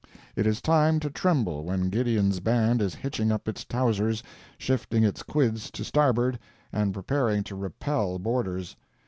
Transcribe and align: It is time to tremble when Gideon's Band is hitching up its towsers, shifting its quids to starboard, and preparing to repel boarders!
It 0.35 0.47
is 0.47 0.63
time 0.63 0.99
to 1.01 1.11
tremble 1.11 1.63
when 1.65 1.91
Gideon's 1.91 2.39
Band 2.39 2.81
is 2.81 2.95
hitching 2.95 3.31
up 3.31 3.47
its 3.47 3.63
towsers, 3.63 4.23
shifting 4.57 5.03
its 5.03 5.21
quids 5.21 5.69
to 5.69 5.83
starboard, 5.83 6.39
and 6.73 6.91
preparing 6.91 7.43
to 7.43 7.55
repel 7.55 8.17
boarders! 8.17 8.75